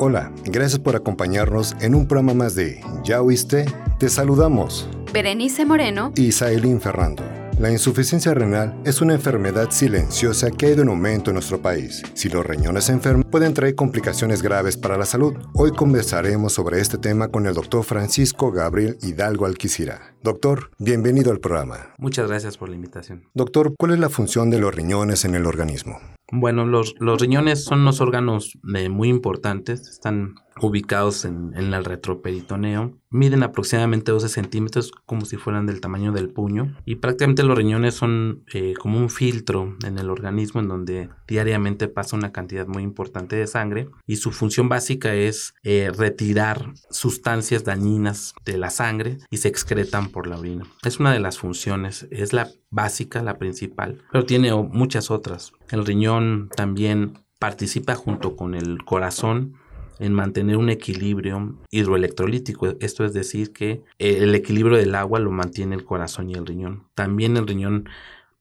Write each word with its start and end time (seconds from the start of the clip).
Hola, 0.00 0.30
gracias 0.44 0.78
por 0.78 0.94
acompañarnos 0.94 1.74
en 1.80 1.96
un 1.96 2.06
programa 2.06 2.32
más 2.32 2.54
de 2.54 2.80
¿Ya 3.02 3.20
oíste? 3.20 3.66
Te 3.98 4.08
saludamos. 4.08 4.88
Berenice 5.12 5.66
Moreno 5.66 6.12
y 6.14 6.30
Saelín 6.30 6.80
Ferrando. 6.80 7.24
La 7.58 7.72
insuficiencia 7.72 8.32
renal 8.32 8.80
es 8.84 9.00
una 9.00 9.14
enfermedad 9.14 9.72
silenciosa 9.72 10.52
que 10.52 10.66
ha 10.66 10.70
ido 10.70 10.82
en 10.82 10.90
aumento 10.90 11.30
en 11.30 11.34
nuestro 11.34 11.60
país. 11.60 12.04
Si 12.14 12.28
los 12.28 12.46
riñones 12.46 12.84
se 12.84 12.92
enferman, 12.92 13.28
pueden 13.28 13.54
traer 13.54 13.74
complicaciones 13.74 14.40
graves 14.40 14.76
para 14.76 14.96
la 14.96 15.04
salud. 15.04 15.34
Hoy 15.54 15.72
conversaremos 15.72 16.52
sobre 16.52 16.80
este 16.80 16.98
tema 16.98 17.26
con 17.26 17.46
el 17.46 17.54
doctor 17.54 17.82
Francisco 17.82 18.52
Gabriel 18.52 18.98
Hidalgo 19.02 19.46
Alquicira. 19.46 20.14
Doctor, 20.22 20.70
bienvenido 20.78 21.32
al 21.32 21.40
programa. 21.40 21.92
Muchas 21.98 22.28
gracias 22.28 22.56
por 22.56 22.68
la 22.68 22.76
invitación. 22.76 23.24
Doctor, 23.34 23.74
¿cuál 23.76 23.94
es 23.94 23.98
la 23.98 24.10
función 24.10 24.48
de 24.48 24.60
los 24.60 24.72
riñones 24.72 25.24
en 25.24 25.34
el 25.34 25.44
organismo? 25.44 25.98
Bueno, 26.30 26.66
los, 26.66 26.94
los 26.98 27.20
riñones 27.20 27.64
son 27.64 27.80
unos 27.80 28.02
órganos 28.02 28.58
eh, 28.74 28.90
muy 28.90 29.08
importantes, 29.08 29.88
están 29.88 30.34
ubicados 30.60 31.24
en, 31.24 31.52
en, 31.56 31.74
el 31.74 31.84
retroperitoneo, 31.84 32.98
miden 33.10 33.42
aproximadamente 33.42 34.12
12 34.12 34.28
centímetros 34.28 34.92
como 35.06 35.24
si 35.24 35.36
fueran 35.36 35.66
del 35.66 35.80
tamaño 35.80 36.12
del 36.12 36.30
puño 36.30 36.76
y 36.84 36.96
prácticamente 36.96 37.42
los 37.42 37.56
riñones 37.56 37.94
son 37.94 38.44
eh, 38.52 38.74
como 38.78 38.98
un 38.98 39.10
filtro 39.10 39.76
en 39.86 39.98
el 39.98 40.10
organismo 40.10 40.60
en 40.60 40.68
donde 40.68 41.08
diariamente 41.26 41.88
pasa 41.88 42.16
una 42.16 42.32
cantidad 42.32 42.66
muy 42.66 42.82
importante 42.82 43.36
de 43.36 43.46
sangre 43.46 43.88
y 44.06 44.16
su 44.16 44.30
función 44.30 44.68
básica 44.68 45.14
es 45.14 45.54
eh, 45.62 45.90
retirar 45.96 46.72
sustancias 46.90 47.64
dañinas 47.64 48.34
de 48.44 48.58
la 48.58 48.70
sangre 48.70 49.18
y 49.30 49.38
se 49.38 49.48
excretan 49.48 50.08
por 50.08 50.26
la 50.26 50.38
orina. 50.38 50.64
Es 50.84 51.00
una 51.00 51.12
de 51.12 51.20
las 51.20 51.38
funciones, 51.38 52.06
es 52.10 52.32
la 52.32 52.48
básica, 52.70 53.22
la 53.22 53.38
principal, 53.38 54.02
pero 54.12 54.24
tiene 54.24 54.52
muchas 54.54 55.10
otras. 55.10 55.52
El 55.70 55.86
riñón 55.86 56.50
también 56.54 57.14
participa 57.38 57.94
junto 57.94 58.36
con 58.36 58.54
el 58.54 58.84
corazón 58.84 59.54
en 59.98 60.12
mantener 60.12 60.56
un 60.56 60.70
equilibrio 60.70 61.56
hidroelectrolítico. 61.70 62.76
Esto 62.80 63.04
es 63.04 63.12
decir, 63.12 63.52
que 63.52 63.82
el 63.98 64.34
equilibrio 64.34 64.76
del 64.76 64.94
agua 64.94 65.18
lo 65.18 65.30
mantiene 65.30 65.74
el 65.74 65.84
corazón 65.84 66.30
y 66.30 66.34
el 66.34 66.46
riñón. 66.46 66.84
También 66.94 67.36
el 67.36 67.46
riñón 67.46 67.88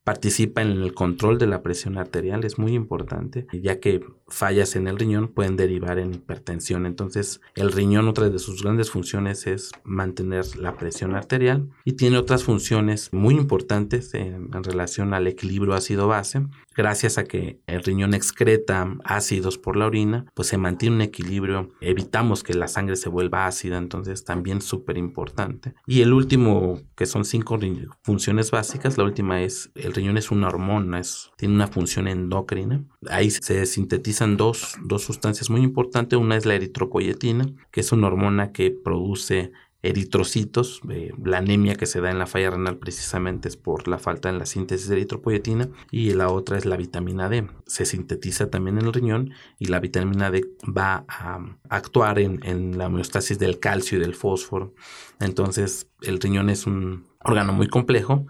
participa 0.08 0.62
en 0.62 0.70
el 0.70 0.94
control 0.94 1.38
de 1.38 1.48
la 1.48 1.62
presión 1.62 1.98
arterial, 1.98 2.46
es 2.46 2.58
muy 2.58 2.74
importante, 2.76 3.46
ya 3.52 3.82
que 3.82 4.06
fallas 4.30 4.78
en 4.78 4.88
el 4.88 4.98
riñón 4.98 5.28
pueden 5.28 5.58
derivar 5.58 6.00
en 6.00 6.14
hipertensión. 6.14 6.86
Entonces, 6.86 7.42
el 7.56 7.74
riñón, 7.74 8.08
otra 8.08 8.30
de 8.30 8.40
sus 8.40 8.64
grandes 8.64 8.90
funciones 8.90 9.48
es 9.48 9.72
mantener 9.84 10.46
la 10.56 10.78
presión 10.78 11.14
arterial 11.14 11.68
y 11.84 11.94
tiene 11.94 12.18
otras 12.18 12.46
funciones 12.46 13.12
muy 13.12 13.36
importantes 13.36 14.14
en, 14.14 14.50
en 14.54 14.64
relación 14.64 15.14
al 15.14 15.28
equilibrio 15.28 15.74
ácido-base. 15.74 16.48
Gracias 16.74 17.18
a 17.18 17.26
que 17.26 17.60
el 17.68 17.84
riñón 17.84 18.14
excreta 18.14 18.96
ácidos 19.04 19.58
por 19.58 19.76
la 19.76 19.88
orina, 19.88 20.26
pues 20.36 20.48
se 20.48 20.58
mantiene 20.58 20.98
un 20.98 21.02
equilibrio, 21.02 21.72
evitamos 21.82 22.44
que 22.44 22.54
la 22.54 22.68
sangre 22.68 22.96
se 22.96 23.10
vuelva 23.10 23.48
ácida, 23.48 23.78
entonces 23.78 24.24
también 24.24 24.62
súper 24.62 24.98
importante. 24.98 25.74
Y 25.86 26.02
el 26.02 26.14
último, 26.14 26.80
que 26.96 27.08
son 27.08 27.26
cinco 27.26 27.60
funciones 28.04 28.52
básicas, 28.52 28.98
la 28.98 29.06
última 29.06 29.42
es 29.42 29.72
el 29.76 29.97
riñón 29.98 30.18
es 30.18 30.32
una 30.32 30.48
hormona, 30.48 31.00
es, 31.00 31.32
tiene 31.38 31.56
una 31.56 31.68
función 31.68 32.08
endocrina. 32.08 32.84
Ahí 33.10 33.30
se 33.30 33.66
sintetizan 33.66 34.38
dos, 34.38 34.76
dos 34.84 35.04
sustancias 35.04 35.50
muy 35.50 35.62
importantes. 35.62 36.18
Una 36.18 36.38
es 36.38 36.46
la 36.46 36.56
eritropoyetina, 36.56 37.46
que 37.72 37.82
es 37.82 37.92
una 37.92 38.08
hormona 38.08 38.52
que 38.52 38.72
produce 38.72 39.52
eritrocitos, 39.84 40.82
eh, 40.90 41.14
la 41.24 41.38
anemia 41.38 41.76
que 41.76 41.86
se 41.86 42.02
da 42.02 42.10
en 42.10 42.18
la 42.18 42.26
falla 42.26 42.50
renal 42.50 42.78
precisamente 42.78 43.48
es 43.48 43.58
por 43.58 43.88
la 43.88 44.00
falta 44.00 44.28
en 44.30 44.40
la 44.40 44.46
síntesis 44.46 44.88
de 44.88 44.96
eritropoyetina 44.96 45.70
y 45.92 46.14
la 46.14 46.30
otra 46.30 46.58
es 46.58 46.66
la 46.66 46.78
vitamina 46.78 47.30
D. 47.30 47.48
Se 47.68 47.86
sintetiza 47.86 48.50
también 48.50 48.80
en 48.80 48.86
el 48.86 48.94
riñón 48.94 49.32
y 49.60 49.66
la 49.66 49.80
vitamina 49.80 50.32
D 50.32 50.46
va 50.66 51.06
a 51.08 51.40
actuar 51.70 52.20
en, 52.20 52.40
en 52.44 52.78
la 52.78 52.88
homeostasis 52.88 53.38
del 53.38 53.60
calcio 53.60 53.98
y 53.98 54.02
del 54.02 54.16
fósforo. 54.16 54.74
Entonces 55.20 55.88
el 56.02 56.20
riñón 56.20 56.50
es 56.50 56.66
un 56.66 57.06
órgano 57.20 57.54
muy 57.54 57.68
complejo 57.68 58.26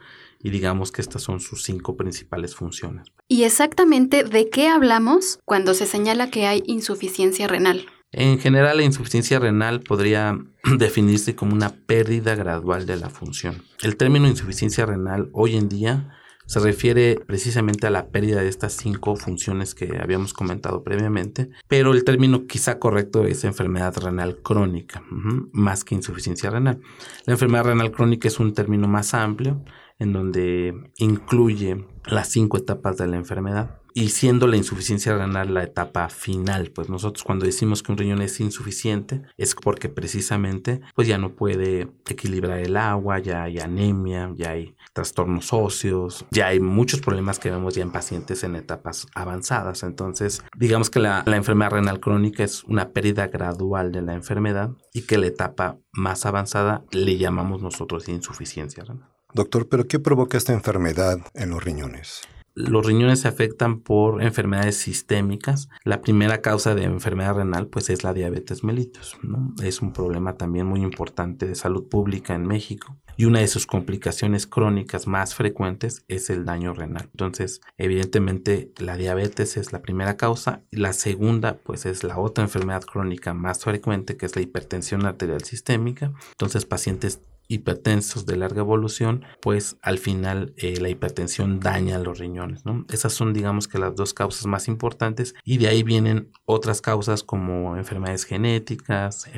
y 0.47 0.49
digamos 0.49 0.93
que 0.93 1.01
estas 1.01 1.23
son 1.23 1.41
sus 1.41 1.63
cinco 1.63 1.97
principales 1.97 2.55
funciones. 2.55 3.07
¿Y 3.27 3.43
exactamente 3.43 4.23
de 4.23 4.49
qué 4.49 4.69
hablamos 4.69 5.39
cuando 5.43 5.73
se 5.73 5.85
señala 5.85 6.31
que 6.31 6.47
hay 6.47 6.63
insuficiencia 6.67 7.49
renal? 7.49 7.85
En 8.13 8.39
general, 8.39 8.77
la 8.77 8.83
insuficiencia 8.83 9.39
renal 9.39 9.81
podría 9.81 10.39
definirse 10.77 11.35
como 11.35 11.53
una 11.53 11.71
pérdida 11.71 12.33
gradual 12.35 12.85
de 12.85 12.95
la 12.95 13.09
función. 13.09 13.61
El 13.81 13.97
término 13.97 14.25
insuficiencia 14.25 14.85
renal 14.85 15.29
hoy 15.33 15.57
en 15.57 15.67
día 15.67 16.13
se 16.45 16.61
refiere 16.61 17.19
precisamente 17.27 17.87
a 17.87 17.89
la 17.89 18.07
pérdida 18.07 18.39
de 18.39 18.47
estas 18.47 18.71
cinco 18.71 19.17
funciones 19.17 19.75
que 19.75 19.97
habíamos 20.01 20.31
comentado 20.31 20.81
previamente, 20.81 21.49
pero 21.67 21.91
el 21.91 22.05
término 22.05 22.47
quizá 22.47 22.79
correcto 22.79 23.25
es 23.25 23.43
enfermedad 23.43 23.97
renal 23.97 24.37
crónica, 24.37 25.03
más 25.51 25.83
que 25.83 25.95
insuficiencia 25.95 26.49
renal. 26.49 26.79
La 27.25 27.33
enfermedad 27.33 27.65
renal 27.65 27.91
crónica 27.91 28.29
es 28.29 28.39
un 28.39 28.53
término 28.53 28.87
más 28.87 29.13
amplio 29.13 29.61
en 29.99 30.13
donde 30.13 30.91
incluye 30.97 31.85
las 32.05 32.29
cinco 32.29 32.57
etapas 32.57 32.97
de 32.97 33.07
la 33.07 33.17
enfermedad 33.17 33.81
y 33.97 34.09
siendo 34.09 34.45
la 34.45 34.57
insuficiencia 34.57 35.17
renal 35.17 35.55
la 35.55 35.63
etapa 35.63 36.07
final, 36.09 36.69
pues 36.69 36.87
nosotros 36.87 37.23
cuando 37.23 37.47
decimos 37.47 37.81
que 37.81 37.91
un 37.91 37.97
riñón 37.97 38.21
es 38.21 38.39
insuficiente 38.39 39.23
es 39.37 39.55
porque 39.55 39.89
precisamente 39.89 40.81
pues 40.93 41.07
ya 41.07 41.17
no 41.17 41.31
puede 41.31 41.87
equilibrar 42.07 42.59
el 42.59 42.77
agua, 42.77 43.17
ya 43.17 43.41
hay 43.41 43.57
anemia, 43.57 44.31
ya 44.35 44.51
hay 44.51 44.75
trastornos 44.93 45.51
óseos, 45.51 46.27
ya 46.29 46.45
hay 46.45 46.59
muchos 46.59 47.01
problemas 47.01 47.39
que 47.39 47.49
vemos 47.49 47.73
ya 47.73 47.81
en 47.81 47.91
pacientes 47.91 48.43
en 48.43 48.55
etapas 48.55 49.07
avanzadas. 49.15 49.81
Entonces, 49.81 50.43
digamos 50.55 50.91
que 50.91 50.99
la, 50.99 51.23
la 51.25 51.35
enfermedad 51.35 51.71
renal 51.71 51.99
crónica 51.99 52.43
es 52.43 52.63
una 52.65 52.89
pérdida 52.89 53.25
gradual 53.29 53.91
de 53.91 54.03
la 54.03 54.13
enfermedad 54.13 54.69
y 54.93 55.07
que 55.07 55.17
la 55.17 55.25
etapa 55.25 55.79
más 55.91 56.27
avanzada 56.27 56.85
le 56.91 57.17
llamamos 57.17 57.63
nosotros 57.63 58.07
insuficiencia 58.09 58.83
renal. 58.83 59.16
Doctor, 59.33 59.67
¿pero 59.67 59.87
qué 59.87 59.99
provoca 59.99 60.37
esta 60.37 60.53
enfermedad 60.53 61.19
en 61.33 61.49
los 61.49 61.63
riñones? 61.63 62.21
Los 62.55 62.87
riñones 62.87 63.19
se 63.19 63.27
afectan 63.27 63.81
por 63.81 64.23
enfermedades 64.23 64.77
sistémicas. 64.77 65.69
La 65.83 66.01
primera 66.01 66.41
causa 66.41 66.73
de 66.73 66.85
enfermedad 66.85 67.35
renal 67.35 67.67
pues 67.67 67.91
es 67.91 68.03
la 68.03 68.13
diabetes 68.13 68.63
mellitus. 68.63 69.15
¿no? 69.21 69.53
Es 69.61 69.83
un 69.83 69.93
problema 69.93 70.37
también 70.37 70.65
muy 70.65 70.81
importante 70.81 71.45
de 71.45 71.53
salud 71.53 71.87
pública 71.87 72.33
en 72.33 72.47
México. 72.47 72.97
Y 73.17 73.25
una 73.25 73.39
de 73.39 73.47
sus 73.47 73.65
complicaciones 73.65 74.45
crónicas 74.45 75.07
más 75.07 75.33
frecuentes 75.33 76.03
es 76.07 76.29
el 76.29 76.45
daño 76.45 76.73
renal. 76.73 77.09
Entonces, 77.11 77.61
evidentemente, 77.77 78.71
la 78.77 78.95
diabetes 78.95 79.57
es 79.57 79.73
la 79.73 79.81
primera 79.81 80.17
causa. 80.17 80.61
La 80.69 80.93
segunda, 80.93 81.57
pues, 81.57 81.87
es 81.87 82.03
la 82.03 82.19
otra 82.19 82.43
enfermedad 82.43 82.83
crónica 82.83 83.33
más 83.33 83.63
frecuente, 83.63 84.17
que 84.17 84.27
es 84.27 84.35
la 84.35 84.43
hipertensión 84.43 85.05
arterial 85.07 85.43
sistémica. 85.43 86.13
Entonces, 86.33 86.65
pacientes 86.65 87.21
hipertensos 87.47 88.25
de 88.25 88.35
larga 88.35 88.61
evolución, 88.61 89.23
pues 89.41 89.77
al 89.81 89.97
final 89.97 90.53
eh, 90.57 90.79
la 90.79 90.89
hipertensión 90.89 91.59
daña 91.59 91.97
los 91.99 92.19
riñones. 92.19 92.63
Esas 92.91 93.13
son, 93.13 93.33
digamos 93.33 93.67
que 93.67 93.79
las 93.79 93.95
dos 93.95 94.13
causas 94.13 94.45
más 94.45 94.67
importantes 94.67 95.33
y 95.43 95.57
de 95.57 95.67
ahí 95.67 95.83
vienen 95.83 96.31
otras 96.45 96.81
causas 96.81 97.23
como 97.23 97.77
enfermedades 97.77 98.25
genéticas, 98.25 99.29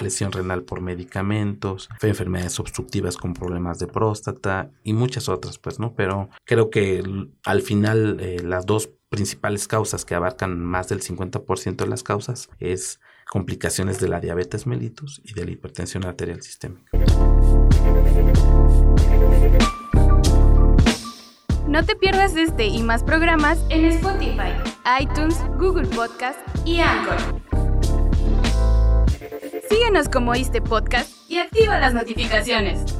lesión 0.00 0.32
renal 0.32 0.62
por 0.62 0.80
medicamentos, 0.80 1.88
enfermedades 2.00 2.60
obstructivas 2.60 2.93
con 3.02 3.34
problemas 3.34 3.78
de 3.78 3.86
próstata 3.86 4.70
y 4.84 4.92
muchas 4.92 5.28
otras, 5.28 5.58
pues, 5.58 5.80
¿no? 5.80 5.94
Pero 5.94 6.30
creo 6.44 6.70
que 6.70 7.02
al 7.44 7.62
final 7.62 8.18
eh, 8.20 8.40
las 8.42 8.66
dos 8.66 8.90
principales 9.08 9.66
causas 9.68 10.04
que 10.04 10.14
abarcan 10.14 10.58
más 10.58 10.88
del 10.88 11.00
50% 11.00 11.76
de 11.76 11.86
las 11.86 12.02
causas 12.02 12.48
es 12.60 13.00
complicaciones 13.30 14.00
de 14.00 14.08
la 14.08 14.20
diabetes 14.20 14.66
mellitus 14.66 15.20
y 15.24 15.34
de 15.34 15.44
la 15.44 15.50
hipertensión 15.52 16.04
arterial 16.04 16.42
sistémica. 16.42 16.90
No 21.66 21.84
te 21.84 21.96
pierdas 21.96 22.36
este 22.36 22.66
y 22.66 22.82
más 22.84 23.02
programas 23.02 23.58
en 23.70 23.86
Spotify, 23.86 24.52
iTunes, 25.00 25.36
Google 25.58 25.88
Podcast 25.88 26.38
y 26.64 26.78
Anchor. 26.78 27.42
Síguenos 29.68 30.08
como 30.08 30.34
este 30.34 30.60
podcast 30.60 31.23
y 31.34 31.38
activa 31.38 31.78
las 31.80 31.92
notificaciones. 31.92 32.94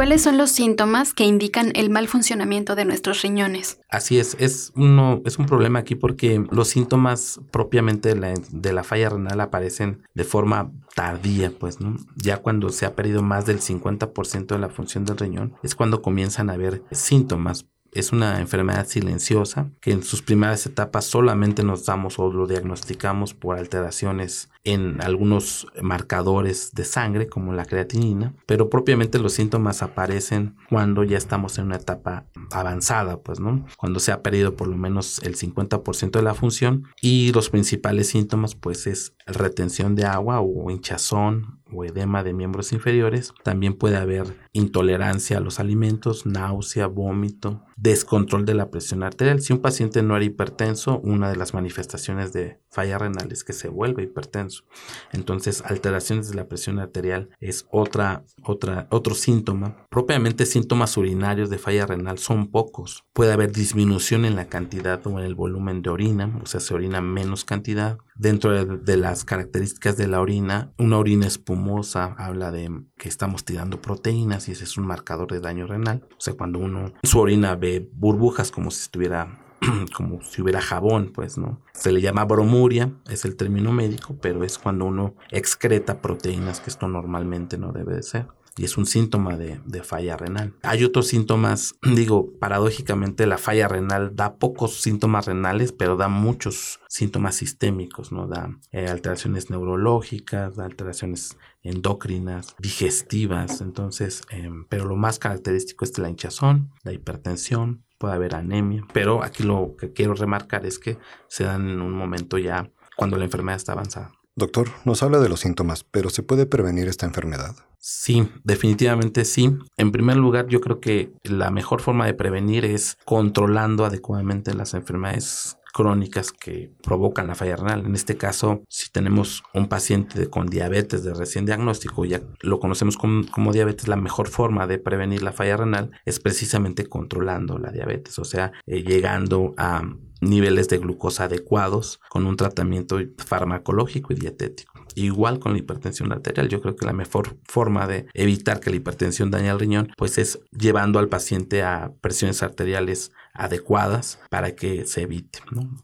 cuáles 0.00 0.22
son 0.22 0.38
los 0.38 0.50
síntomas 0.50 1.12
que 1.12 1.24
indican 1.24 1.72
el 1.74 1.90
mal 1.90 2.08
funcionamiento 2.08 2.74
de 2.74 2.86
nuestros 2.86 3.20
riñones? 3.20 3.80
Así 3.90 4.18
es, 4.18 4.34
es, 4.38 4.72
uno, 4.74 5.20
es 5.26 5.38
un 5.38 5.46
problema 5.46 5.80
aquí 5.80 5.94
porque 5.94 6.42
los 6.50 6.68
síntomas 6.68 7.38
propiamente 7.50 8.08
de 8.08 8.14
la, 8.14 8.32
de 8.50 8.72
la 8.72 8.82
falla 8.82 9.10
renal 9.10 9.40
aparecen 9.40 10.02
de 10.14 10.24
forma 10.24 10.72
tardía, 10.94 11.52
pues, 11.58 11.80
¿no? 11.80 11.96
Ya 12.16 12.38
cuando 12.38 12.70
se 12.70 12.86
ha 12.86 12.94
perdido 12.94 13.22
más 13.22 13.46
del 13.46 13.60
50% 13.60 14.46
de 14.46 14.58
la 14.58 14.70
función 14.70 15.04
del 15.04 15.18
riñón, 15.18 15.54
es 15.62 15.74
cuando 15.74 16.02
comienzan 16.02 16.50
a 16.50 16.54
haber 16.54 16.82
síntomas 16.90 17.66
es 17.92 18.12
una 18.12 18.40
enfermedad 18.40 18.86
silenciosa 18.86 19.70
que 19.80 19.92
en 19.92 20.02
sus 20.02 20.22
primeras 20.22 20.66
etapas 20.66 21.04
solamente 21.04 21.62
nos 21.62 21.86
damos 21.86 22.18
o 22.18 22.30
lo 22.30 22.46
diagnosticamos 22.46 23.34
por 23.34 23.58
alteraciones 23.58 24.48
en 24.64 25.00
algunos 25.02 25.66
marcadores 25.80 26.72
de 26.72 26.84
sangre 26.84 27.28
como 27.28 27.54
la 27.54 27.64
creatinina, 27.64 28.34
pero 28.46 28.68
propiamente 28.68 29.18
los 29.18 29.32
síntomas 29.32 29.82
aparecen 29.82 30.56
cuando 30.68 31.02
ya 31.02 31.16
estamos 31.16 31.58
en 31.58 31.66
una 31.66 31.76
etapa 31.76 32.26
avanzada, 32.50 33.20
pues, 33.22 33.40
¿no? 33.40 33.64
Cuando 33.78 34.00
se 34.00 34.12
ha 34.12 34.22
perdido 34.22 34.56
por 34.56 34.68
lo 34.68 34.76
menos 34.76 35.20
el 35.22 35.36
50% 35.36 36.10
de 36.10 36.22
la 36.22 36.34
función 36.34 36.84
y 37.00 37.32
los 37.32 37.48
principales 37.48 38.08
síntomas 38.08 38.54
pues 38.54 38.86
es 38.86 39.14
retención 39.26 39.94
de 39.94 40.04
agua 40.04 40.40
o 40.40 40.70
hinchazón 40.70 41.59
o 41.72 41.84
edema 41.84 42.22
de 42.22 42.32
miembros 42.32 42.72
inferiores. 42.72 43.32
También 43.42 43.74
puede 43.74 43.96
haber 43.96 44.36
intolerancia 44.52 45.38
a 45.38 45.40
los 45.40 45.60
alimentos, 45.60 46.26
náusea, 46.26 46.86
vómito, 46.86 47.64
descontrol 47.76 48.44
de 48.44 48.54
la 48.54 48.70
presión 48.70 49.02
arterial. 49.02 49.40
Si 49.40 49.52
un 49.52 49.60
paciente 49.60 50.02
no 50.02 50.16
era 50.16 50.24
hipertenso, 50.24 51.00
una 51.00 51.30
de 51.30 51.36
las 51.36 51.54
manifestaciones 51.54 52.32
de 52.32 52.60
falla 52.70 52.98
renal 52.98 53.32
es 53.32 53.44
que 53.44 53.52
se 53.52 53.68
vuelve 53.68 54.04
hipertenso. 54.04 54.64
Entonces, 55.12 55.62
alteraciones 55.66 56.30
de 56.30 56.36
la 56.36 56.48
presión 56.48 56.78
arterial 56.78 57.30
es 57.40 57.66
otra, 57.70 58.24
otra, 58.44 58.86
otro 58.90 59.14
síntoma. 59.14 59.86
Propiamente 59.90 60.46
síntomas 60.46 60.96
urinarios 60.96 61.50
de 61.50 61.58
falla 61.58 61.86
renal 61.86 62.18
son 62.18 62.50
pocos. 62.50 63.04
Puede 63.12 63.32
haber 63.32 63.52
disminución 63.52 64.24
en 64.24 64.36
la 64.36 64.46
cantidad 64.46 65.04
o 65.06 65.18
en 65.18 65.24
el 65.24 65.34
volumen 65.34 65.82
de 65.82 65.90
orina, 65.90 66.38
o 66.42 66.46
sea, 66.46 66.60
se 66.60 66.74
orina 66.74 67.00
menos 67.00 67.44
cantidad. 67.44 67.98
Dentro 68.14 68.52
de, 68.52 68.76
de 68.78 68.96
las 68.96 69.24
características 69.24 69.96
de 69.96 70.06
la 70.06 70.20
orina, 70.20 70.72
una 70.78 70.98
orina 70.98 71.26
espumosa 71.26 72.14
habla 72.18 72.50
de 72.50 72.70
que 72.98 73.08
estamos 73.08 73.44
tirando 73.44 73.80
proteínas 73.80 74.48
y 74.48 74.52
ese 74.52 74.64
es 74.64 74.76
un 74.76 74.86
marcador 74.86 75.32
de 75.32 75.40
daño 75.40 75.66
renal. 75.66 76.06
O 76.12 76.20
sea, 76.20 76.34
cuando 76.34 76.58
uno 76.58 76.92
su 77.02 77.18
orina 77.18 77.56
ve 77.56 77.88
burbujas 77.92 78.50
como 78.50 78.70
si 78.70 78.82
estuviera 78.82 79.49
como 79.94 80.22
si 80.22 80.42
hubiera 80.42 80.60
jabón, 80.60 81.12
pues, 81.14 81.38
¿no? 81.38 81.60
Se 81.72 81.92
le 81.92 82.00
llama 82.00 82.24
bromuria, 82.24 82.92
es 83.08 83.24
el 83.24 83.36
término 83.36 83.72
médico, 83.72 84.16
pero 84.20 84.44
es 84.44 84.58
cuando 84.58 84.86
uno 84.86 85.14
excreta 85.30 86.00
proteínas, 86.00 86.60
que 86.60 86.70
esto 86.70 86.88
normalmente 86.88 87.58
no 87.58 87.72
debe 87.72 87.94
de 87.94 88.02
ser. 88.02 88.26
Y 88.56 88.64
es 88.64 88.76
un 88.76 88.84
síntoma 88.84 89.36
de, 89.36 89.82
falla 89.82 90.16
renal. 90.16 90.54
Hay 90.62 90.84
otros 90.84 91.06
síntomas, 91.06 91.76
digo, 91.94 92.32
paradójicamente 92.38 93.26
la 93.26 93.38
falla 93.38 93.68
renal 93.68 94.14
da 94.14 94.36
pocos 94.36 94.80
síntomas 94.82 95.26
renales, 95.26 95.72
pero 95.72 95.96
da 95.96 96.08
muchos 96.08 96.80
síntomas 96.88 97.36
sistémicos, 97.36 98.12
¿no? 98.12 98.26
Da 98.26 98.58
eh, 98.72 98.88
alteraciones 98.88 99.50
neurológicas, 99.50 100.56
da 100.56 100.64
alteraciones 100.64 101.38
endocrinas, 101.62 102.56
digestivas, 102.58 103.60
entonces, 103.60 104.22
em, 104.30 104.66
pero 104.68 104.84
lo 104.84 104.96
más 104.96 105.18
característico 105.18 105.84
es 105.84 105.96
la 105.98 106.10
hinchazón, 106.10 106.70
la 106.82 106.92
hipertensión, 106.92 107.84
puede 108.00 108.14
haber 108.14 108.34
anemia, 108.34 108.84
pero 108.94 109.22
aquí 109.22 109.42
lo 109.42 109.76
que 109.78 109.92
quiero 109.92 110.14
remarcar 110.14 110.64
es 110.64 110.78
que 110.78 110.96
se 111.28 111.44
dan 111.44 111.68
en 111.68 111.82
un 111.82 111.92
momento 111.92 112.38
ya 112.38 112.70
cuando 112.96 113.18
la 113.18 113.24
enfermedad 113.24 113.58
está 113.58 113.72
avanzada. 113.72 114.12
Doctor, 114.34 114.68
nos 114.86 115.02
habla 115.02 115.18
de 115.18 115.28
los 115.28 115.40
síntomas, 115.40 115.84
pero 115.84 116.08
¿se 116.08 116.22
puede 116.22 116.46
prevenir 116.46 116.88
esta 116.88 117.04
enfermedad? 117.04 117.54
Sí, 117.78 118.26
definitivamente 118.42 119.26
sí. 119.26 119.54
En 119.76 119.92
primer 119.92 120.16
lugar, 120.16 120.46
yo 120.48 120.62
creo 120.62 120.80
que 120.80 121.12
la 121.24 121.50
mejor 121.50 121.82
forma 121.82 122.06
de 122.06 122.14
prevenir 122.14 122.64
es 122.64 122.96
controlando 123.04 123.84
adecuadamente 123.84 124.54
las 124.54 124.72
enfermedades 124.72 125.58
crónicas 125.70 126.32
que 126.32 126.72
provocan 126.82 127.26
la 127.26 127.34
falla 127.34 127.56
renal. 127.56 127.86
En 127.86 127.94
este 127.94 128.16
caso, 128.16 128.62
si 128.68 128.90
tenemos 128.90 129.42
un 129.54 129.68
paciente 129.68 130.28
con 130.28 130.46
diabetes 130.46 131.04
de 131.04 131.14
recién 131.14 131.46
diagnóstico, 131.46 132.04
ya 132.04 132.20
lo 132.40 132.60
conocemos 132.60 132.96
como, 132.96 133.52
diabetes, 133.52 133.88
la 133.88 133.96
mejor 133.96 134.28
forma 134.28 134.66
de 134.66 134.78
prevenir 134.78 135.22
la 135.22 135.32
falla 135.32 135.56
renal 135.56 135.90
es 136.04 136.20
precisamente 136.20 136.86
controlando 136.86 137.58
la 137.58 137.70
diabetes, 137.70 138.18
o 138.18 138.24
sea, 138.24 138.52
eh, 138.66 138.82
llegando 138.82 139.54
a 139.56 139.82
niveles 140.20 140.68
de 140.68 140.78
glucosa 140.78 141.24
adecuados 141.24 142.00
con 142.08 142.26
un 142.26 142.36
tratamiento 142.36 142.98
farmacológico 143.18 144.12
y 144.12 144.16
dietético. 144.16 144.72
Igual 144.94 145.38
con 145.38 145.52
la 145.52 145.58
hipertensión 145.58 146.12
arterial, 146.12 146.48
yo 146.48 146.60
creo 146.60 146.76
que 146.76 146.86
la 146.86 146.92
mejor 146.92 147.36
forma 147.44 147.86
de 147.86 148.06
evitar 148.14 148.60
que 148.60 148.70
la 148.70 148.76
hipertensión 148.76 149.30
dañe 149.30 149.50
al 149.50 149.60
riñón, 149.60 149.92
pues 149.96 150.18
es 150.18 150.40
llevando 150.50 150.98
al 150.98 151.08
paciente 151.08 151.62
a 151.62 151.92
presiones 152.00 152.42
arteriales 152.42 153.12
adecuadas 153.32 154.18
para 154.28 154.54
que 154.54 154.86
se 154.86 155.02
evite. 155.02 155.40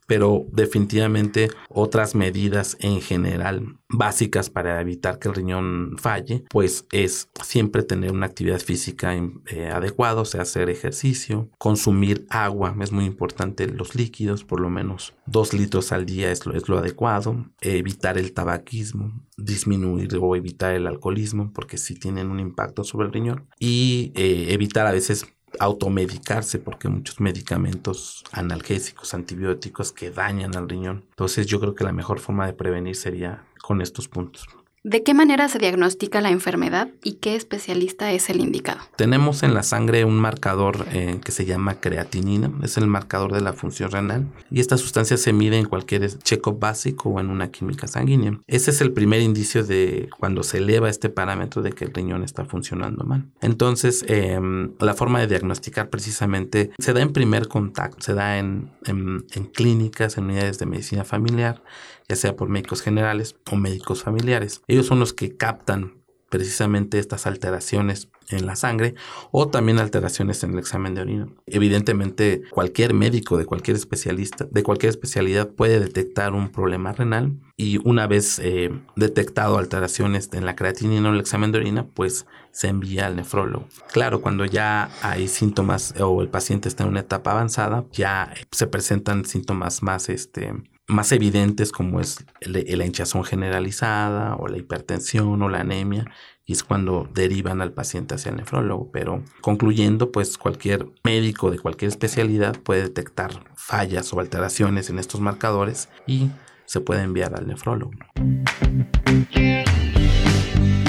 Pero 0.06 0.46
definitivamente 0.52 1.50
otras 1.68 2.14
medidas 2.14 2.76
en 2.80 3.00
general 3.00 3.78
básicas 3.88 4.50
para 4.50 4.80
evitar 4.80 5.18
que 5.18 5.28
el 5.28 5.34
riñón 5.34 5.96
falle, 5.98 6.44
pues 6.50 6.86
es 6.92 7.28
siempre 7.42 7.82
tener 7.82 8.12
una 8.12 8.26
actividad 8.26 8.60
física 8.60 9.14
eh, 9.14 9.68
adecuada, 9.68 10.20
o 10.20 10.24
sea, 10.24 10.42
hacer 10.42 10.70
ejercicio, 10.70 11.48
consumir 11.58 12.26
agua, 12.30 12.74
es 12.80 12.92
muy 12.92 13.04
importante 13.04 13.66
los 13.66 13.94
líquidos, 13.94 14.44
por 14.44 14.60
lo 14.60 14.70
menos 14.70 15.14
dos 15.26 15.52
litros 15.52 15.92
al 15.92 16.06
día 16.06 16.30
es 16.30 16.46
lo, 16.46 16.54
es 16.54 16.68
lo 16.68 16.78
adecuado, 16.78 17.46
evitar 17.60 18.18
el 18.18 18.32
tabaquismo, 18.32 19.22
disminuir 19.36 20.16
o 20.20 20.36
evitar 20.36 20.74
el 20.74 20.86
alcoholismo, 20.86 21.52
porque 21.52 21.78
sí 21.78 21.94
tienen 21.94 22.30
un 22.30 22.40
impacto 22.40 22.84
sobre 22.84 23.06
el 23.06 23.12
riñón, 23.12 23.46
y 23.58 24.12
eh, 24.14 24.48
evitar 24.50 24.86
a 24.86 24.92
veces 24.92 25.26
automedicarse 25.58 26.58
porque 26.58 26.88
muchos 26.88 27.20
medicamentos 27.20 28.24
analgésicos, 28.32 29.14
antibióticos 29.14 29.92
que 29.92 30.10
dañan 30.10 30.56
al 30.56 30.68
riñón. 30.68 31.04
Entonces 31.10 31.46
yo 31.46 31.60
creo 31.60 31.74
que 31.74 31.84
la 31.84 31.92
mejor 31.92 32.18
forma 32.18 32.46
de 32.46 32.52
prevenir 32.52 32.96
sería 32.96 33.44
con 33.66 33.82
estos 33.82 34.06
puntos. 34.06 34.46
¿De 34.84 35.02
qué 35.02 35.14
manera 35.14 35.48
se 35.48 35.58
diagnostica 35.58 36.20
la 36.20 36.30
enfermedad 36.30 36.90
y 37.02 37.14
qué 37.14 37.34
especialista 37.34 38.12
es 38.12 38.30
el 38.30 38.40
indicado? 38.40 38.78
Tenemos 38.94 39.42
en 39.42 39.52
la 39.52 39.64
sangre 39.64 40.04
un 40.04 40.14
marcador 40.14 40.86
eh, 40.92 41.18
que 41.24 41.32
se 41.32 41.44
llama 41.44 41.80
creatinina, 41.80 42.52
es 42.62 42.76
el 42.76 42.86
marcador 42.86 43.32
de 43.32 43.40
la 43.40 43.52
función 43.52 43.90
renal 43.90 44.28
y 44.48 44.60
esta 44.60 44.76
sustancia 44.76 45.16
se 45.16 45.32
mide 45.32 45.58
en 45.58 45.64
cualquier 45.64 46.06
check-up 46.18 46.60
básico 46.60 47.08
o 47.08 47.18
en 47.18 47.30
una 47.30 47.50
química 47.50 47.88
sanguínea. 47.88 48.38
Ese 48.46 48.70
es 48.70 48.80
el 48.80 48.92
primer 48.92 49.22
indicio 49.22 49.64
de 49.64 50.08
cuando 50.20 50.44
se 50.44 50.58
eleva 50.58 50.88
este 50.88 51.08
parámetro 51.08 51.62
de 51.62 51.72
que 51.72 51.86
el 51.86 51.92
riñón 51.92 52.22
está 52.22 52.44
funcionando 52.44 53.02
mal. 53.02 53.24
Entonces, 53.40 54.04
em, 54.06 54.70
la 54.78 54.94
forma 54.94 55.18
de 55.18 55.26
diagnosticar 55.26 55.90
precisamente 55.90 56.70
se 56.78 56.92
da 56.92 57.00
en 57.00 57.12
primer 57.12 57.48
contacto, 57.48 58.02
se 58.02 58.14
da 58.14 58.38
en, 58.38 58.70
en 58.84 59.46
clínicas, 59.52 60.16
en 60.16 60.26
unidades 60.26 60.60
de 60.60 60.66
medicina 60.66 61.02
familiar 61.02 61.60
ya 62.08 62.16
sea 62.16 62.36
por 62.36 62.48
médicos 62.48 62.82
generales 62.82 63.36
o 63.50 63.56
médicos 63.56 64.02
familiares. 64.02 64.62
Ellos 64.66 64.86
son 64.86 65.00
los 65.00 65.12
que 65.12 65.36
captan 65.36 65.96
precisamente 66.28 66.98
estas 66.98 67.26
alteraciones 67.26 68.08
en 68.30 68.46
la 68.46 68.56
sangre 68.56 68.94
o 69.30 69.48
también 69.48 69.78
alteraciones 69.78 70.42
en 70.42 70.52
el 70.52 70.58
examen 70.58 70.94
de 70.94 71.00
orina. 71.02 71.28
Evidentemente, 71.46 72.42
cualquier 72.50 72.94
médico 72.94 73.36
de 73.38 73.44
cualquier 73.44 73.76
especialista, 73.76 74.46
de 74.50 74.62
cualquier 74.62 74.90
especialidad 74.90 75.48
puede 75.48 75.78
detectar 75.78 76.32
un 76.32 76.50
problema 76.50 76.92
renal 76.92 77.36
y 77.56 77.78
una 77.88 78.06
vez 78.06 78.40
eh, 78.40 78.70
detectado 78.96 79.58
alteraciones 79.58 80.30
en 80.32 80.44
la 80.44 80.56
creatinina 80.56 81.08
o 81.08 81.12
el 81.12 81.20
examen 81.20 81.52
de 81.52 81.58
orina, 81.58 81.86
pues 81.86 82.26
se 82.50 82.68
envía 82.68 83.06
al 83.06 83.16
nefrólogo. 83.16 83.68
Claro, 83.92 84.20
cuando 84.20 84.44
ya 84.44 84.90
hay 85.02 85.28
síntomas 85.28 85.94
o 86.00 86.20
el 86.20 86.28
paciente 86.28 86.68
está 86.68 86.84
en 86.84 86.90
una 86.90 87.00
etapa 87.00 87.32
avanzada, 87.32 87.84
ya 87.92 88.32
se 88.50 88.66
presentan 88.66 89.24
síntomas 89.24 89.82
más 89.82 90.08
este 90.08 90.52
más 90.88 91.10
evidentes 91.12 91.72
como 91.72 92.00
es 92.00 92.24
la 92.40 92.86
hinchazón 92.86 93.24
generalizada 93.24 94.36
o 94.36 94.48
la 94.48 94.58
hipertensión 94.58 95.42
o 95.42 95.48
la 95.48 95.60
anemia 95.60 96.04
y 96.44 96.52
es 96.52 96.62
cuando 96.62 97.08
derivan 97.12 97.60
al 97.60 97.72
paciente 97.72 98.14
hacia 98.14 98.30
el 98.30 98.36
nefrólogo. 98.36 98.90
Pero 98.92 99.22
concluyendo, 99.40 100.12
pues 100.12 100.38
cualquier 100.38 100.86
médico 101.02 101.50
de 101.50 101.58
cualquier 101.58 101.88
especialidad 101.88 102.56
puede 102.60 102.82
detectar 102.82 103.44
fallas 103.56 104.12
o 104.12 104.20
alteraciones 104.20 104.88
en 104.88 105.00
estos 105.00 105.20
marcadores 105.20 105.88
y 106.06 106.30
se 106.64 106.80
puede 106.80 107.02
enviar 107.02 107.34
al 107.34 107.48
nefrólogo. 107.48 107.92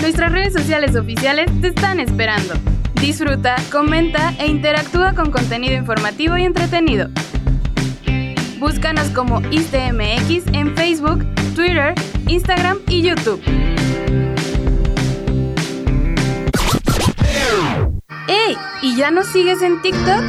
Nuestras 0.01 0.31
redes 0.31 0.53
sociales 0.53 0.95
oficiales 0.95 1.49
te 1.59 1.67
están 1.69 1.99
esperando. 1.99 2.53
Disfruta, 3.01 3.55
comenta 3.71 4.33
e 4.39 4.47
interactúa 4.47 5.13
con 5.13 5.31
contenido 5.31 5.75
informativo 5.75 6.37
y 6.37 6.43
entretenido. 6.43 7.09
Búscanos 8.67 9.07
como 9.11 9.39
ISTMX 9.49 10.47
en 10.51 10.75
Facebook, 10.75 11.25
Twitter, 11.55 11.95
Instagram 12.27 12.79
y 12.89 13.01
YouTube. 13.01 13.41
¡Ey! 18.27 18.57
¿Y 18.81 18.97
ya 18.97 19.09
nos 19.09 19.27
sigues 19.27 19.61
en 19.61 19.81
TikTok? 19.81 20.21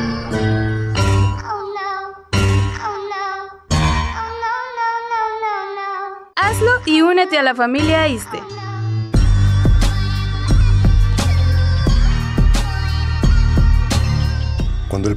Hazlo 6.37 6.71
y 6.87 7.01
únete 7.01 7.39
a 7.39 7.43
la 7.43 7.57
familia 7.57 8.07
ISTE. 8.07 8.41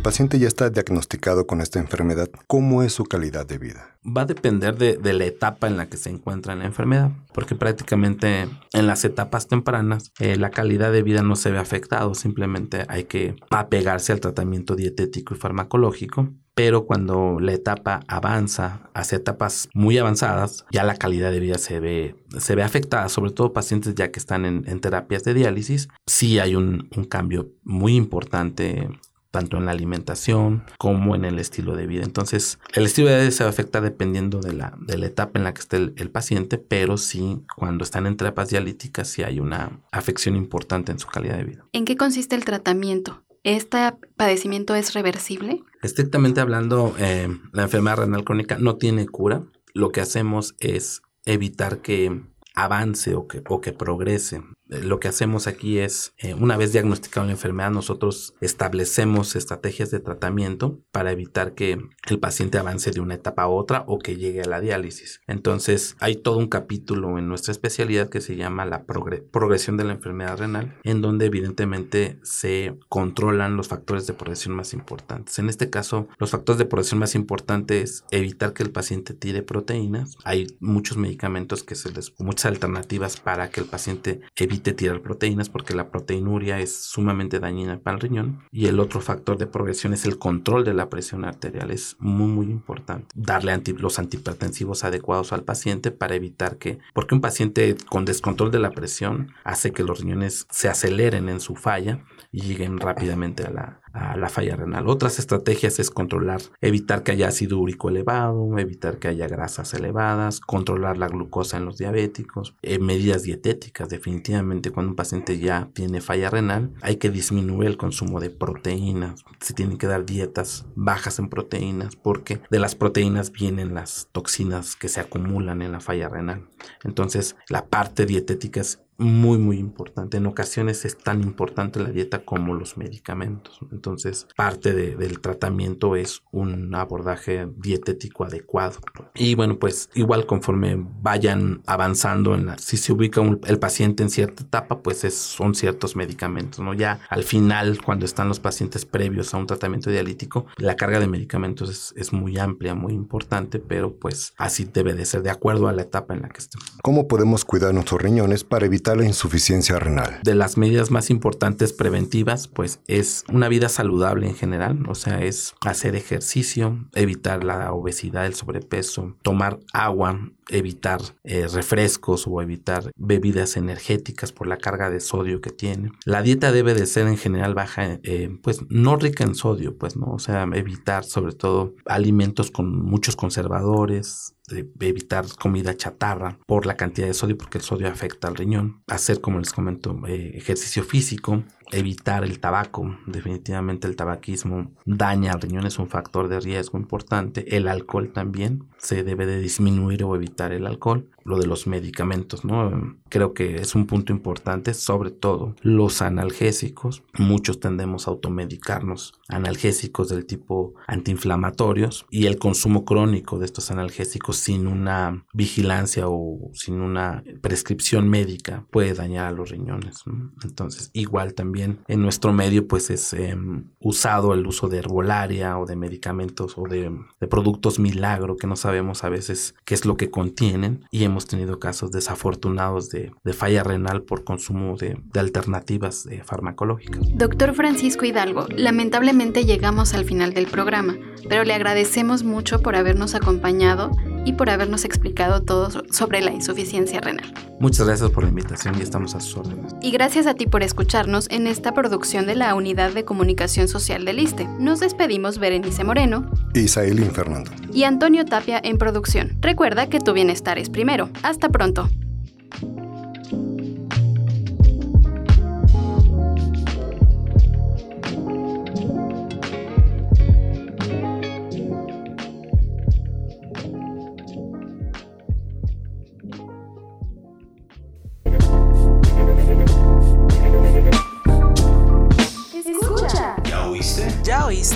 El 0.02 0.04
paciente 0.04 0.40
ya 0.40 0.48
está 0.48 0.72
diagnosticado 0.72 1.46
con 1.46 1.62
esta 1.62 1.78
enfermedad, 1.78 2.28
¿cómo 2.48 2.82
es 2.82 2.92
su 2.92 3.04
calidad 3.04 3.46
de 3.46 3.60
vida? 3.60 4.00
Va 4.04 4.24
a 4.24 4.26
depender 4.26 4.76
de, 4.76 5.14
la 5.14 5.26
etapa 5.26 5.68
en 5.68 5.78
la 5.78 5.90
que 5.90 5.98
se 5.98 6.10
encuentra 6.10 6.56
la 6.56 6.66
enfermedad, 6.66 7.12
porque 7.36 7.54
prácticamente 7.54 8.50
en 8.74 8.88
las 8.88 9.06
etapas 9.06 9.48
tempranas 9.48 10.12
eh, 10.18 10.38
la 10.38 10.50
calidad 10.50 10.92
de 10.92 11.04
vida 11.04 11.22
no 11.22 11.36
se 11.36 11.52
ve 11.52 11.60
afectado, 11.60 12.16
simplemente 12.16 12.84
hay 12.88 13.04
que 13.04 13.36
apegarse 13.52 14.12
al 14.12 14.22
tratamiento 14.22 14.76
dietético 14.76 15.36
y 15.36 15.38
farmacológico 15.38 16.30
pero 16.54 16.86
cuando 16.86 17.40
la 17.40 17.54
etapa 17.54 18.02
avanza 18.08 18.90
hacia 18.94 19.18
etapas 19.18 19.70
muy 19.74 19.98
avanzadas, 19.98 20.66
ya 20.72 20.84
la 20.84 20.96
calidad 20.96 21.32
de 21.32 21.40
vida 21.40 21.58
se 21.58 21.80
ve, 21.80 22.16
se 22.38 22.56
ve 22.56 22.64
afectada, 22.64 23.08
sobre 23.10 23.32
todo 23.32 23.54
pacientes 23.54 23.96
ya 23.96 24.12
que 24.12 24.20
están 24.20 24.46
en, 24.46 24.80
terapias 24.82 25.24
de 25.24 25.34
diálisis, 25.34 25.88
sí 26.06 26.40
hay 26.40 26.56
un, 26.56 26.90
cambio 27.10 27.50
muy 27.64 27.96
importante 27.96 28.90
tanto 29.32 29.58
en 29.58 29.66
la 29.66 29.72
alimentación 29.72 30.64
como 30.78 31.16
en 31.16 31.26
el 31.26 31.40
estilo 31.40 31.76
de 31.76 31.88
vida. 31.88 32.04
Entonces, 32.04 32.60
el 32.74 32.86
estilo 32.86 33.10
de 33.10 33.20
vida 33.22 33.32
se 33.32 33.44
afecta 33.44 33.82
dependiendo 33.82 34.42
de 34.42 34.54
la, 34.54 34.78
de 34.80 34.98
la 34.98 35.08
etapa 35.08 35.40
en 35.40 35.46
la 35.46 35.54
que 35.54 35.62
esté 35.62 35.78
el, 35.78 35.94
el, 35.98 36.12
paciente, 36.12 36.58
pero 36.58 36.98
sí, 36.98 37.42
cuando 37.56 37.84
están 37.84 38.06
en 38.06 38.18
terapias 38.18 38.50
dialíticas, 38.50 39.08
sí 39.08 39.24
hay 39.24 39.40
una 39.40 39.80
afección 39.92 40.36
importante 40.36 40.92
en 40.92 41.00
su 41.00 41.08
calidad 41.08 41.38
de 41.38 41.46
vida. 41.46 41.66
¿En 41.72 41.86
qué 41.86 41.96
consiste 41.96 42.36
el 42.36 42.46
tratamiento? 42.46 43.24
¿Este 43.44 43.80
padecimiento 44.18 44.76
es 44.76 44.94
reversible? 44.94 45.64
Estrictamente 45.82 46.42
hablando, 46.42 46.94
eh, 47.00 47.28
la 47.54 47.64
enfermedad 47.64 47.98
renal 47.98 48.24
crónica 48.24 48.58
no 48.60 48.76
tiene 48.76 49.08
cura. 49.08 49.44
Lo 49.74 49.92
que 49.92 50.02
hacemos 50.02 50.56
es 50.60 51.02
evitar 51.26 51.82
que 51.82 52.22
avance 52.54 53.16
o 53.16 53.28
que, 53.28 53.42
o 53.48 53.62
que 53.62 53.72
progrese 53.72 54.44
lo 54.72 55.00
que 55.00 55.08
hacemos 55.08 55.48
aquí 55.48 55.80
es, 55.80 56.14
eh, 56.18 56.34
una 56.34 56.58
vez 56.58 56.72
diagnosticada 56.72 57.26
la 57.26 57.34
enfermedad, 57.34 57.72
nosotros 57.72 58.34
establecemos 58.42 59.36
estrategias 59.36 59.92
de 59.92 60.00
tratamiento 60.00 60.80
para 60.92 61.12
evitar 61.12 61.54
que 61.54 61.78
el 62.10 62.20
paciente 62.20 62.58
avance 62.58 62.92
de 62.92 63.02
una 63.02 63.16
etapa 63.16 63.44
a 63.44 63.48
otra 63.48 63.84
o 63.88 64.00
que 64.00 64.16
llegue 64.16 64.42
a 64.42 64.48
la 64.48 64.62
diálisis. 64.62 65.22
Entonces, 65.28 65.96
hay 66.00 66.16
todo 66.16 66.38
un 66.38 66.48
capítulo 66.48 67.18
en 67.18 67.28
nuestra 67.28 67.52
especialidad 67.52 68.10
que 68.10 68.22
se 68.22 68.36
llama 68.36 68.66
la 68.66 68.86
progresión 68.86 69.78
de 69.78 69.84
la 69.84 69.94
enfermedad 69.94 70.38
renal, 70.38 70.78
en 70.84 71.02
donde 71.02 71.26
evidentemente 71.26 72.20
se 72.24 72.78
controlan 72.88 73.58
los 73.58 73.68
factores 73.68 74.08
de 74.08 74.14
progresión 74.14 74.56
más 74.56 74.74
importantes. 74.74 75.38
En 75.40 75.50
este 75.50 75.70
caso, 75.70 76.08
los 76.18 76.32
factores 76.32 76.58
de 76.60 76.66
progresión 76.66 77.00
más 77.00 77.16
importantes 77.16 77.72
es 77.82 78.04
evitar 78.12 78.54
que 78.54 78.64
el 78.64 78.72
paciente 78.72 79.14
tire 79.14 79.44
proteínas. 79.44 80.18
Hay 80.24 80.56
muchos 80.60 80.98
medicamentos 80.98 81.64
que 81.64 81.76
se 81.76 81.92
les, 81.92 82.14
muchas 82.20 82.46
alternativas 82.46 83.18
para 83.18 83.50
que 83.50 83.60
el 83.60 83.66
paciente 83.66 84.22
evite 84.36 84.61
tirar 84.62 85.02
proteínas 85.02 85.50
porque 85.50 85.74
la 85.74 85.90
proteinuria 85.90 86.60
es 86.60 86.76
sumamente 86.76 87.40
dañina 87.40 87.80
para 87.80 87.96
el 87.96 88.02
riñón. 88.02 88.44
Y 88.52 88.68
el 88.68 88.80
otro 88.80 89.02
factor 89.02 89.38
de 89.38 89.48
progresión 89.48 89.94
es 89.94 90.06
el 90.06 90.20
control 90.20 90.64
de 90.64 90.74
la 90.74 90.90
presión 90.90 91.26
arterial. 91.26 91.72
Es 91.72 91.96
muy, 92.00 92.28
muy 92.28 92.46
importante. 92.48 93.08
Darle 93.16 93.52
los 93.78 94.00
antihipertensivos 94.00 94.84
adecuados 94.84 95.34
al 95.34 95.44
paciente 95.44 95.92
para 95.92 96.16
evitar 96.16 96.58
que, 96.58 96.80
porque 96.94 97.16
un 97.16 97.22
paciente 97.22 97.76
con 97.90 98.06
descontrol 98.06 98.52
de 98.52 98.60
la 98.60 98.72
presión 98.72 99.34
hace 99.44 99.72
que 99.72 99.84
los 99.84 100.00
riñones 100.00 100.46
se 100.50 100.70
aceleren 100.70 101.30
en 101.30 101.40
su 101.40 101.56
falla 101.56 102.04
y 102.32 102.42
lleguen 102.42 102.80
rápidamente 102.80 103.44
a 103.44 103.50
la, 103.50 103.81
a 103.94 104.18
la 104.18 104.30
falla 104.30 104.56
renal. 104.56 104.88
Otras 104.88 105.20
estrategias 105.20 105.80
es 105.80 105.90
controlar, 105.90 106.42
evitar 106.62 107.04
que 107.04 107.12
haya 107.12 107.28
ácido 107.28 107.60
úrico 107.60 107.90
elevado, 107.90 108.58
evitar 108.58 109.00
que 109.00 109.08
haya 109.08 109.28
grasas 109.28 109.74
elevadas, 109.74 110.40
controlar 110.40 110.98
la 110.98 111.08
glucosa 111.08 111.58
en 111.58 111.66
los 111.66 111.78
diabéticos, 111.78 112.56
eh, 112.62 112.80
medidas 112.80 113.24
dietéticas. 113.24 113.90
Definitivamente 113.90 114.72
cuando 114.72 114.92
un 114.92 114.96
paciente 114.96 115.40
ya 115.40 115.70
tiene 115.74 116.02
falla 116.02 116.30
renal 116.30 116.72
hay 116.82 116.98
que 116.98 117.10
disminuir 117.10 117.70
el 117.70 117.78
consumo 117.78 118.20
de 118.20 118.30
proteínas. 118.30 119.24
Se 119.40 119.54
tienen 119.54 119.78
que 119.78 119.88
dar 119.88 120.06
dietas 120.06 120.66
bajas 120.76 121.20
en 121.20 121.30
proteínas 121.30 121.96
porque 121.96 122.42
de 122.50 122.60
las 122.60 122.76
proteínas 122.76 123.32
vienen 123.32 123.74
las 123.74 124.08
toxinas 124.12 124.76
que 124.76 124.90
se 124.90 125.00
acumulan 125.00 125.62
en 125.62 125.72
la 125.72 125.80
falla 125.80 126.10
renal. 126.10 126.48
Entonces 126.84 127.36
la 127.50 127.66
parte 127.66 128.06
dietética 128.06 128.62
es 128.62 128.80
muy, 129.02 129.38
muy 129.38 129.58
importante. 129.58 130.18
En 130.18 130.26
ocasiones 130.28 130.86
es 130.86 130.98
tan 130.98 131.22
importante 131.22 131.80
la 131.80 131.90
dieta 131.90 132.24
como 132.24 132.54
los 132.54 132.78
medicamentos. 132.78 133.60
Entonces, 133.72 134.28
parte 134.36 134.74
del 134.74 135.20
tratamiento 135.20 135.96
es 135.96 136.22
un 136.32 136.74
abordaje 136.76 137.48
dietético 137.58 138.24
adecuado. 138.24 138.80
Y 139.16 139.36
bueno, 139.36 139.58
pues 139.60 139.90
igual 139.96 140.26
conforme 140.26 140.78
vayan 140.78 141.62
avanzando 141.66 142.36
en 142.36 142.46
la, 142.46 142.58
si 142.58 142.78
se 142.78 142.94
ubica 142.94 143.22
el 143.22 143.60
paciente 143.60 144.04
en 144.04 144.10
cierta 144.10 144.44
etapa, 144.44 144.82
pues 144.82 145.04
es, 145.04 145.16
son 145.16 145.56
ciertos 145.56 145.96
medicamentos, 145.96 146.60
¿no? 146.60 146.74
Ya 146.74 147.00
al 147.10 147.24
final, 147.24 147.82
cuando 147.84 148.06
están 148.06 148.28
los 148.28 148.40
pacientes 148.40 148.86
previos 148.86 149.34
a 149.34 149.38
un 149.38 149.48
tratamiento 149.48 149.90
dialítico, 149.90 150.46
la 150.58 150.76
carga 150.76 151.00
de 151.00 151.08
medicamentos 151.08 151.94
es, 151.96 152.14
muy 152.14 152.38
amplia, 152.38 152.76
muy 152.76 152.94
importante, 152.94 153.60
pero 153.60 153.96
pues 153.96 154.34
así 154.38 154.66
debe 154.66 154.94
de 154.94 155.06
ser 155.06 155.24
de 155.24 155.30
acuerdo 155.30 155.68
a 155.68 155.74
la 155.74 155.84
etapa 155.84 156.14
en 156.14 156.22
la 156.22 156.30
que 156.30 156.40
estemos. 156.40 156.68
¿Cómo 156.84 157.08
podemos 157.08 157.46
cuidar 157.46 157.74
nuestros 157.74 158.02
riñones 158.02 158.44
para 158.44 158.66
evitar 158.66 158.91
la 158.96 159.06
insuficiencia 159.06 159.80
renal? 159.80 160.20
De 160.24 160.36
las 160.36 160.58
medidas 160.58 160.92
más 160.92 161.10
importantes 161.10 161.74
preventivas, 161.74 162.48
pues 162.48 162.80
es 162.88 163.24
una 163.32 163.48
vida 163.48 163.70
saludable 163.70 164.28
en 164.28 164.36
general, 164.36 164.84
o 164.88 164.96
sea, 164.96 165.22
es 165.22 165.56
hacer 165.62 165.96
ejercicio, 165.96 166.88
evitar 166.94 167.44
la 167.44 167.72
obesidad, 167.74 168.26
el 168.26 168.36
sobrepeso, 168.36 169.16
tomar 169.22 169.60
agua, 169.74 170.32
evitar 170.50 171.02
eh, 171.24 171.48
refrescos 171.48 172.26
o 172.28 172.42
evitar 172.42 172.92
bebidas 172.98 173.58
energéticas 173.58 174.32
por 174.32 174.48
la 174.48 174.58
carga 174.58 174.90
de 174.90 175.00
sodio 175.00 175.42
que 175.42 175.50
tiene. 175.50 175.92
La 176.06 176.22
dieta 176.22 176.52
debe 176.52 176.74
de 176.74 176.86
ser 176.86 177.08
en 177.08 177.18
general 177.18 177.54
baja, 177.54 178.00
eh, 178.04 178.38
pues 178.42 178.62
no 178.70 178.98
rica 178.98 179.24
en 179.24 179.36
sodio, 179.36 179.78
pues 179.78 179.96
no, 179.96 180.08
o 180.08 180.20
sea, 180.20 180.48
evitar 180.54 181.04
sobre 181.04 181.34
todo 181.34 181.74
alimentos 181.86 182.52
con 182.52 182.84
muchos 182.84 183.16
conservadores, 183.16 184.36
evitar 184.80 185.26
comida 185.40 185.76
chatarra 185.76 186.38
por 186.46 186.66
la 186.66 186.78
cantidad 186.78 187.08
de 187.08 187.14
sodio 187.14 187.38
porque 187.38 187.58
el 187.58 187.64
sodio 187.64 187.88
afecta 187.88 188.28
al 188.28 188.36
riñón. 188.36 188.84
Hacer, 188.88 189.22
como 189.22 189.40
les 189.40 189.54
comento, 189.54 190.00
eh, 190.08 190.32
ejercicio 190.36 190.84
físico, 190.84 191.44
evitar 191.72 192.24
el 192.24 192.40
tabaco. 192.40 192.98
Definitivamente 193.06 193.88
el 193.88 193.96
tabaquismo 193.96 194.72
daña 194.86 195.34
al 195.34 195.42
riñón, 195.42 195.66
es 195.66 195.80
un 195.80 195.88
factor 195.88 196.28
de 196.28 196.40
riesgo 196.40 196.78
importante. 196.78 197.56
El 197.56 197.68
alcohol 197.68 198.12
también 198.14 198.66
se 198.78 199.04
debe 199.04 199.26
de 199.26 199.40
disminuir 199.40 200.04
o 200.04 200.16
evitar 200.16 200.52
el 200.52 200.66
alcohol 200.66 201.08
lo 201.24 201.38
de 201.38 201.46
los 201.46 201.68
medicamentos, 201.68 202.44
¿no? 202.46 202.98
Creo 203.10 203.34
que 203.34 203.58
es 203.58 203.76
un 203.76 203.86
punto 203.86 204.12
importante, 204.12 204.74
sobre 204.74 205.12
todo 205.12 205.56
los 205.62 206.02
analgésicos. 206.02 207.04
Muchos 207.18 207.60
tendemos 207.60 208.08
a 208.08 208.12
automedicarnos 208.12 209.14
analgésicos 209.28 210.10
del 210.10 210.26
tipo 210.26 210.74
antiinflamatorios 210.88 212.06
y 212.10 212.26
el 212.26 212.40
consumo 212.40 212.86
crónico 212.86 213.38
de 213.38 213.46
estos 213.46 213.72
analgésicos 213.72 214.38
sin 214.38 214.68
una 214.68 215.26
vigilancia 215.34 216.06
o 216.08 216.50
sin 216.54 216.82
una 216.82 217.24
prescripción 217.42 218.10
médica 218.10 218.66
puede 218.72 218.94
dañar 218.94 219.28
a 219.28 219.32
los 219.32 219.50
riñones. 219.50 220.04
Entonces, 220.44 220.90
igual 220.94 221.34
también 221.34 221.61
en 221.62 222.02
nuestro 222.02 222.34
medio, 222.34 222.68
pues 222.68 222.90
es 222.90 223.14
em, 223.14 223.66
usado 223.80 224.34
el 224.34 224.46
uso 224.46 224.68
de 224.68 224.78
herbolaria 224.78 225.58
o 225.58 225.66
de 225.66 225.76
medicamentos 225.76 226.58
o 226.58 226.64
de, 226.68 226.92
productos 227.30 227.80
milagro 227.80 228.36
que 228.36 228.48
no 228.48 228.56
sabemos 228.56 229.04
a 229.04 229.10
veces 229.10 229.56
qué 229.66 229.74
es 229.74 229.86
lo 229.86 229.96
que 229.96 230.12
contienen 230.12 230.86
y 230.92 231.04
hemos 231.04 231.28
tenido 231.28 231.60
casos 231.60 231.92
desafortunados 231.92 232.90
de, 232.90 233.12
falla 233.34 233.64
renal 233.64 234.04
por 234.04 234.24
consumo 234.24 234.76
de, 234.78 234.98
alternativas 235.18 236.06
eh, 236.08 236.22
farmacológicas. 236.26 237.02
Doctor 237.16 237.54
Francisco 237.54 238.06
Hidalgo, 238.06 238.48
lamentablemente 238.56 239.46
llegamos 239.46 239.94
al 239.94 240.06
final 240.06 240.34
del 240.34 240.48
programa, 240.48 240.98
pero 241.30 241.44
le 241.44 241.54
agradecemos 241.54 242.24
mucho 242.24 242.62
por 242.62 242.76
habernos 242.76 243.16
acompañado 243.16 243.92
y 244.26 244.34
por 244.34 244.50
habernos 244.50 244.86
explicado 244.86 245.42
todo 245.42 245.84
sobre 245.92 246.22
la 246.22 246.32
insuficiencia 246.32 247.02
renal. 247.02 247.34
Muchas 247.60 247.86
gracias 247.86 248.10
por 248.10 248.24
la 248.24 248.30
invitación 248.30 248.76
y 248.80 248.82
estamos 248.82 249.14
a 249.16 249.20
sus 249.20 249.38
órdenes. 249.38 249.76
Y 249.82 249.92
gracias 249.92 250.26
a 250.28 250.34
ti 250.34 250.48
por 250.48 250.64
escucharnos 250.64 251.30
en 251.30 251.48
esta 251.48 251.74
producción 251.74 252.26
de 252.26 252.36
la 252.36 252.56
Unidad 252.56 252.92
de 252.92 253.06
Comunicación 253.06 253.68
Social 253.68 254.04
del 254.06 254.20
ISTE. 254.20 254.48
Nos 254.60 254.80
despedimos 254.80 255.38
Berenice 255.38 255.84
Moreno, 255.84 256.30
Isaelín 256.54 257.12
Fernando 257.12 257.52
y 257.74 257.84
Antonio 257.84 258.26
Tapia 258.26 258.60
en 258.64 258.78
producción. 258.78 259.38
Recuerda 259.42 259.88
que 259.88 260.00
tu 260.00 260.14
bienestar 260.14 260.58
es 260.58 260.70
primero. 260.70 261.10
Hasta 261.24 261.50
pronto. 261.50 261.90